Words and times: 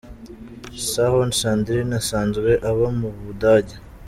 Sahorn 0.91 1.31
Sandrine 1.39 1.93
asanzwe 2.01 2.51
aba 2.69 2.87
mu 2.99 3.09
Budage. 3.23 3.75